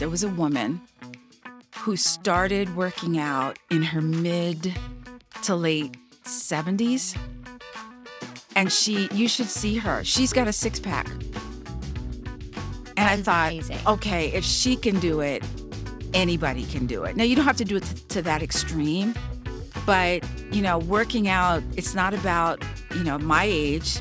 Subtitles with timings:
[0.00, 0.80] there was a woman
[1.76, 4.74] who started working out in her mid
[5.42, 7.16] to late 70s.
[8.56, 10.02] And she, you should see her.
[10.02, 11.08] She's got a six pack.
[12.96, 13.78] And I thought, amazing.
[13.86, 15.44] okay, if she can do it,
[16.12, 17.16] anybody can do it.
[17.16, 19.14] Now, you don't have to do it to, to that extreme,
[19.86, 22.64] but, you know, working out, it's not about,
[22.96, 23.98] you know, my age,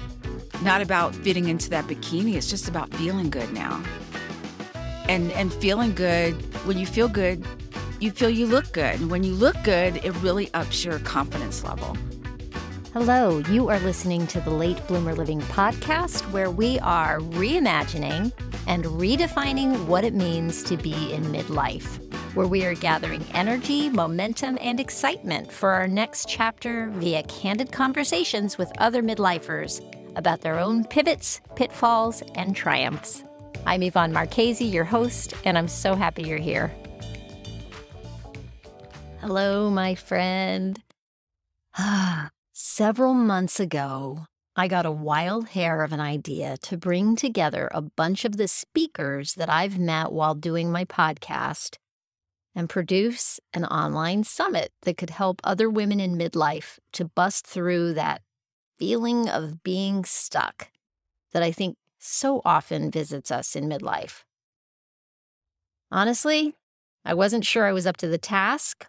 [0.64, 2.36] not about fitting into that bikini.
[2.36, 3.84] It's just about feeling good now.
[5.14, 6.34] And, and feeling good,
[6.66, 7.46] when you feel good,
[8.00, 9.00] you feel you look good.
[9.00, 11.96] And when you look good, it really ups your confidence level.
[12.94, 18.32] Hello, you are listening to the Late Bloomer Living podcast, where we are reimagining
[18.66, 22.00] and redefining what it means to be in midlife,
[22.34, 28.58] where we are gathering energy, momentum, and excitement for our next chapter via candid conversations
[28.58, 29.80] with other midlifers
[30.16, 33.24] about their own pivots, pitfalls, and triumphs.
[33.66, 36.74] I'm Yvonne Marchese, your host, and I'm so happy you're here.
[39.22, 40.82] Hello, my friend.
[42.54, 47.82] Several months ago, I got a wild hair of an idea to bring together a
[47.82, 51.78] bunch of the speakers that I've met while doing my podcast
[52.54, 57.94] and produce an online summit that could help other women in midlife to bust through
[57.94, 58.22] that
[58.78, 60.70] feeling of being stuck
[61.32, 64.24] that I think so often visits us in midlife.
[65.92, 66.56] Honestly,
[67.06, 68.88] I wasn't sure I was up to the task,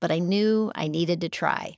[0.00, 1.76] but I knew I needed to try.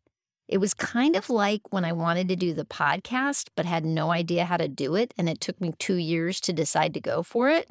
[0.48, 4.10] It was kind of like when I wanted to do the podcast, but had no
[4.10, 7.22] idea how to do it, and it took me two years to decide to go
[7.22, 7.70] for it.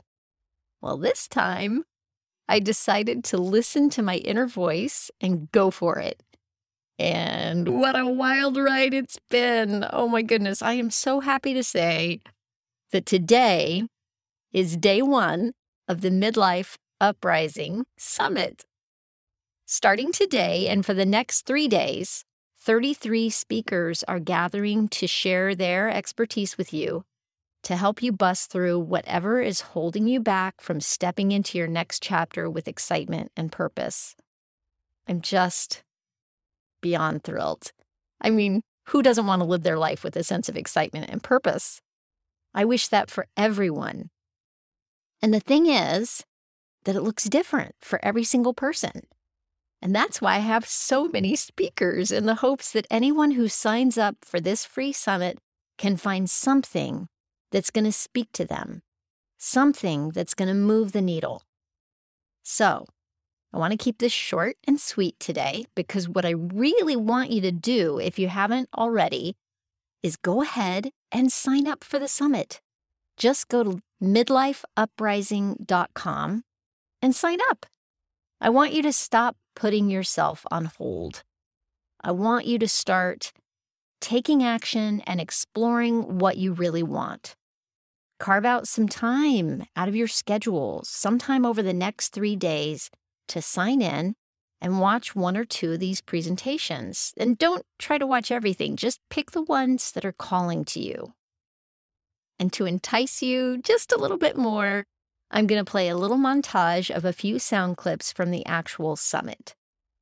[0.81, 1.85] Well, this time,
[2.49, 6.21] I decided to listen to my inner voice and go for it.
[6.97, 9.85] And what a wild ride it's been.
[9.93, 10.61] Oh my goodness.
[10.61, 12.19] I am so happy to say
[12.91, 13.83] that today
[14.51, 15.53] is day one
[15.87, 18.65] of the Midlife Uprising Summit.
[19.65, 22.25] Starting today and for the next three days,
[22.59, 27.03] 33 speakers are gathering to share their expertise with you
[27.63, 32.01] to help you bust through whatever is holding you back from stepping into your next
[32.01, 34.15] chapter with excitement and purpose.
[35.07, 35.83] I'm just
[36.81, 37.71] beyond thrilled.
[38.19, 41.21] I mean, who doesn't want to live their life with a sense of excitement and
[41.21, 41.81] purpose?
[42.53, 44.09] I wish that for everyone.
[45.21, 46.23] And the thing is
[46.83, 49.03] that it looks different for every single person.
[49.81, 53.97] And that's why I have so many speakers in the hopes that anyone who signs
[53.97, 55.39] up for this free summit
[55.77, 57.07] can find something
[57.51, 58.81] that's going to speak to them,
[59.37, 61.43] something that's going to move the needle.
[62.43, 62.85] So,
[63.53, 67.41] I want to keep this short and sweet today because what I really want you
[67.41, 69.35] to do, if you haven't already,
[70.01, 72.61] is go ahead and sign up for the summit.
[73.17, 76.43] Just go to midlifeuprising.com
[77.01, 77.65] and sign up.
[78.39, 81.23] I want you to stop putting yourself on hold.
[82.03, 83.31] I want you to start
[83.99, 87.35] taking action and exploring what you really want.
[88.19, 92.89] Carve out some time out of your schedule, sometime over the next three days,
[93.27, 94.15] to sign in
[94.61, 97.13] and watch one or two of these presentations.
[97.17, 101.13] And don't try to watch everything, just pick the ones that are calling to you.
[102.39, 104.85] And to entice you just a little bit more,
[105.31, 108.95] I'm going to play a little montage of a few sound clips from the actual
[108.95, 109.55] summit.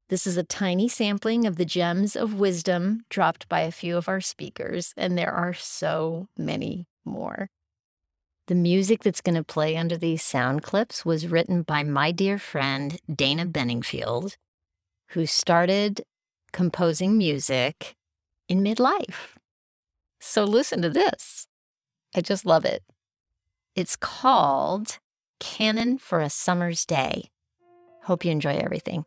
[0.10, 4.10] This is a tiny sampling of the gems of wisdom dropped by a few of
[4.10, 7.50] our speakers, and there are so many more.
[8.48, 12.40] The music that's going to play under these sound clips was written by my dear
[12.40, 14.36] friend Dana Benningfield,
[15.12, 16.04] who started
[16.52, 17.96] composing music
[18.48, 19.36] in midlife.
[20.20, 21.48] So listen to this.
[22.16, 22.84] I just love it.
[23.76, 25.00] It's called
[25.40, 27.30] Canon for a Summer's Day.
[28.04, 29.06] Hope you enjoy everything.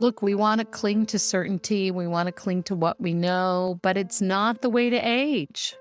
[0.00, 1.90] Look, we want to cling to certainty.
[1.90, 5.76] We want to cling to what we know, but it's not the way to age.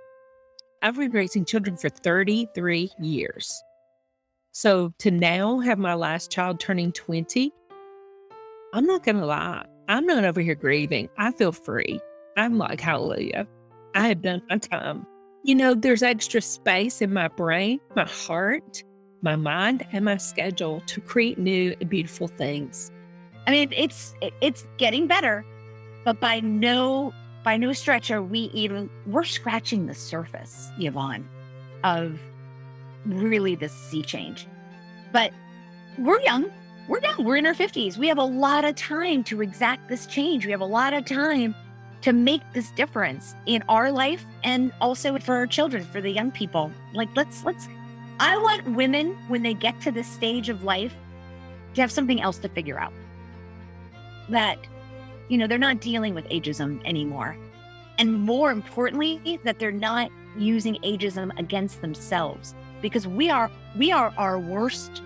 [0.84, 3.64] I've been raising children for 33 years.
[4.52, 7.52] So to now have my last child turning 20,
[8.74, 9.66] I'm not going to lie.
[9.88, 11.10] I'm not over here grieving.
[11.18, 12.00] I feel free.
[12.38, 13.48] I'm like, hallelujah.
[13.96, 15.06] I have done my time.
[15.44, 18.84] You know, there's extra space in my brain, my heart,
[19.22, 22.92] my mind, and my schedule to create new and beautiful things.
[23.48, 25.44] I mean, it's it's getting better,
[26.06, 27.12] but by no
[27.44, 31.28] by no stretch are we even we're scratching the surface, Yvonne,
[31.84, 32.22] of
[33.06, 34.48] really this sea change.
[35.12, 35.34] But
[35.98, 36.52] we're young.
[36.92, 37.24] We're young.
[37.24, 37.96] We're in our 50s.
[37.96, 40.46] We have a lot of time to exact this change.
[40.46, 41.56] We have a lot of time
[42.02, 46.32] to make this difference in our life and also for our children, for the young
[46.32, 46.70] people.
[46.94, 47.70] Like let's let's
[48.20, 50.94] I want women, when they get to this stage of life,
[51.76, 52.92] to have something else to figure out.
[54.28, 54.60] That,
[55.30, 57.38] you know, they're not dealing with ageism anymore.
[58.00, 64.14] And more importantly, that they're not using ageism against themselves because we are we are
[64.18, 65.02] our worst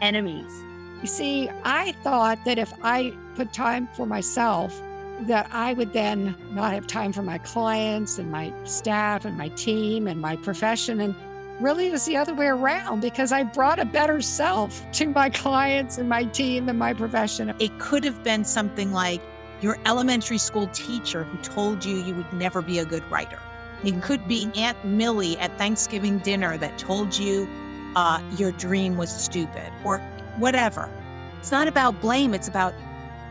[0.00, 0.64] enemies.
[1.00, 4.80] You see, I thought that if I put time for myself,
[5.22, 9.48] that I would then not have time for my clients and my staff and my
[9.50, 11.00] team and my profession.
[11.00, 11.14] And
[11.60, 15.30] really, it was the other way around because I brought a better self to my
[15.30, 17.54] clients and my team and my profession.
[17.60, 19.20] It could have been something like
[19.60, 23.38] your elementary school teacher who told you you would never be a good writer.
[23.84, 27.48] It could be Aunt Millie at Thanksgiving dinner that told you
[27.94, 30.00] uh, your dream was stupid or
[30.38, 30.90] whatever.
[31.38, 32.74] It's not about blame, it's about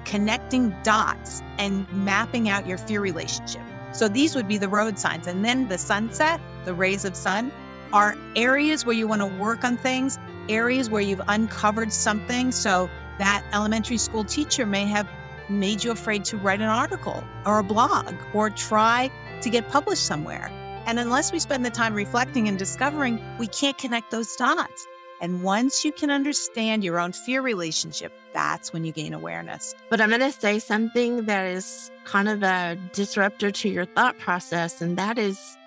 [0.05, 3.61] connecting dots and mapping out your fear relationship.
[3.93, 5.27] So these would be the road signs.
[5.27, 7.51] And then the sunset, the rays of sun,
[7.93, 10.19] are areas where you want to work on things,
[10.49, 12.51] areas where you've uncovered something.
[12.51, 15.07] So that elementary school teacher may have
[15.49, 19.09] made you afraid to write an article or a blog or try
[19.41, 20.49] to get published somewhere.
[20.85, 24.87] And unless we spend the time reflecting and discovering, we can't connect those dots.
[25.21, 29.73] And once you can understand your own fear relationship, that's when you gain awareness.
[29.89, 34.17] But I'm going to say something that is kind of a disruptor to your thought
[34.19, 35.57] process, and that is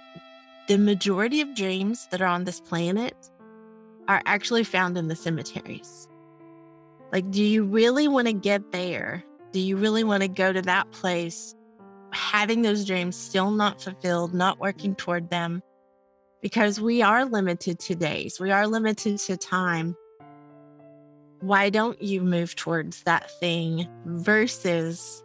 [0.69, 3.15] the majority of dreams that are on this planet
[4.07, 6.07] are actually found in the cemeteries.
[7.13, 9.25] Like, do you really want to get there?
[9.53, 11.57] Do you really want to go to that place
[12.13, 15.63] having those dreams still not fulfilled, not working toward them?
[16.41, 19.97] Because we are limited to days, we are limited to time.
[21.41, 25.23] Why don't you move towards that thing versus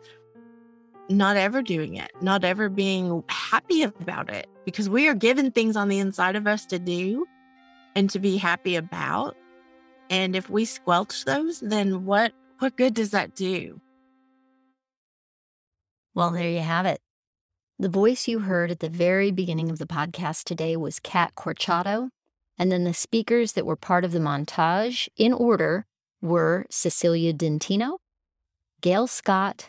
[1.09, 4.47] not ever doing it, not ever being happy about it?
[4.65, 7.25] Because we are given things on the inside of us to do
[7.95, 9.35] and to be happy about.
[10.09, 13.81] And if we squelch those, then what what good does that do?
[16.13, 17.01] Well, there you have it.
[17.77, 22.07] The voice you heard at the very beginning of the podcast today was Kat Corchado.
[22.57, 25.85] And then the speakers that were part of the montage in order
[26.21, 27.97] were Cecilia Dentino,
[28.79, 29.67] Gail Scott,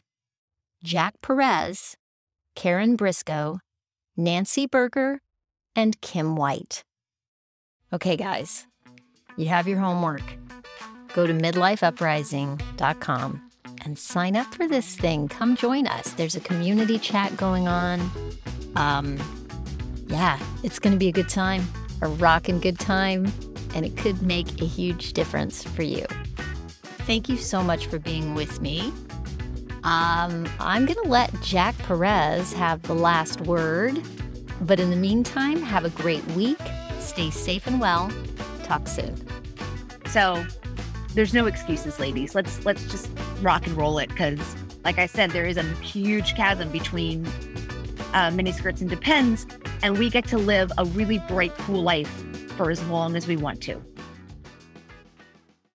[0.84, 1.96] Jack Perez,
[2.54, 3.58] Karen Briscoe,
[4.16, 5.20] Nancy Berger,
[5.74, 6.84] and Kim White.
[7.92, 8.68] Okay, guys,
[9.36, 10.22] you have your homework.
[11.12, 13.45] Go to midlifeuprising.com
[13.86, 15.28] and sign up for this thing.
[15.28, 16.12] Come join us.
[16.14, 18.10] There's a community chat going on.
[18.74, 19.16] Um,
[20.08, 21.64] yeah, it's going to be a good time,
[22.02, 23.32] a rockin' good time,
[23.76, 26.04] and it could make a huge difference for you.
[27.06, 28.92] Thank you so much for being with me.
[29.84, 34.02] Um, I'm going to let Jack Perez have the last word.
[34.62, 36.58] But in the meantime, have a great week.
[36.98, 38.10] Stay safe and well.
[38.64, 39.14] Talk soon.
[40.06, 40.44] So
[41.14, 42.34] there's no excuses, ladies.
[42.34, 43.10] Let's let's just
[43.40, 47.26] rock and roll it because, like I said, there is a huge chasm between
[48.12, 49.46] uh, miniskirts and depends,
[49.82, 52.24] and we get to live a really bright, cool life
[52.56, 53.82] for as long as we want to.